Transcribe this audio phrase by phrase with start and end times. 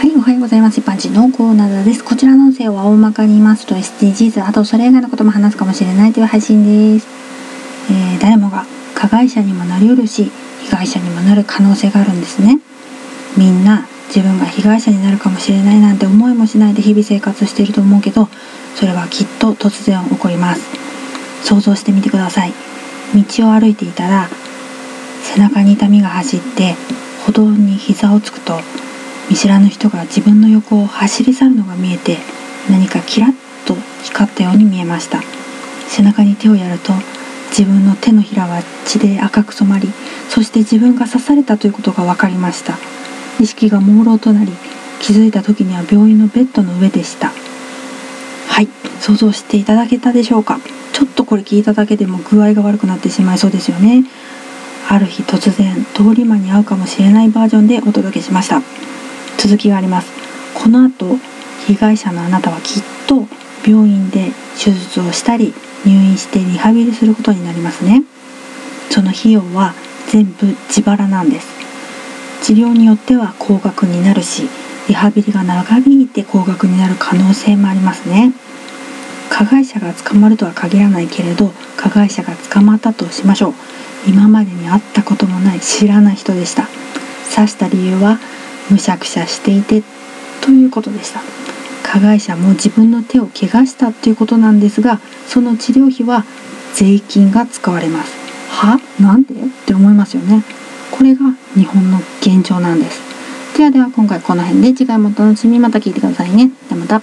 [0.00, 0.80] はい、おはようございます。
[0.80, 2.02] 一般人のコーナーです。
[2.02, 7.06] こちらの音声は大まかに言いますと SDGs、あとそれ以外のことも話すかもしれないという配信です。
[7.90, 10.30] えー、誰もが加害者にもなりうるし、
[10.62, 12.60] 被害者にもなる可能性があるんですね。
[13.36, 18.26] みんな自分が被害者になるかもしれないなんて思いもしないで日々生活していると思うけど、
[18.76, 20.62] それはきっと突然起こります。
[21.44, 22.54] 想像してみてください。
[23.14, 24.30] 道を歩いていたら、
[25.24, 26.74] 背中に痛みが走って
[27.26, 28.62] 歩道に膝をつくと
[29.30, 32.18] 見知らぬ人が自分の横を走り去るのが見えて
[32.68, 33.32] 何かキラッ
[33.64, 35.22] と光ったように見えました。
[35.88, 36.92] 背中に手をやると
[37.50, 39.88] 自分の手のひらは血で赤く染まり
[40.28, 42.76] そして自分が刺されたということが分かりました。
[43.40, 44.52] 意識が朦朧となり
[45.00, 47.30] 気づいた時には病院のベッドの上でした。
[48.48, 48.68] はい
[49.00, 50.60] 想像していただけたでしょうか？
[50.92, 54.04] ちょっとこれ聞いただけでも具合が悪くなってしまいそうですよね。
[54.88, 58.60] ある日突然通り魔に会うかもしれないバージョンでお届けしました。
[59.42, 60.10] 続きがあります。
[60.54, 61.16] この後
[61.66, 63.26] 被害者のあなたはきっと
[63.66, 65.54] 病院で手術をしたり
[65.86, 68.02] 入院してリハビリすることになりますね。
[68.90, 69.72] その費用は
[70.08, 71.48] 全部自腹なんです。
[72.42, 74.46] 治療によっては高額になるし
[74.88, 78.34] リハビリが長引いて高額になる可能性もありますね。
[79.30, 83.54] 加害者が捕まるとは限らないけれど加害者が捕まったとしましょう。
[84.06, 86.68] 今までに会ったこともない知らない人でした。
[87.34, 88.18] 刺した理由は
[88.70, 89.82] むしゃくしゃしていて
[90.40, 91.20] ということでした。
[91.82, 96.24] 加害者も自分の手を怪我したということなんですがその治療費は
[96.74, 98.12] 税金が使われます。
[98.50, 98.78] は？
[99.00, 100.44] なんでって思いますよね。
[100.92, 101.20] これが
[101.54, 103.00] 日本の現状なんです。
[103.56, 106.50] ではでは今回この辺で次回もお楽しみまた聞いてくださいね。
[106.68, 107.02] ではまた。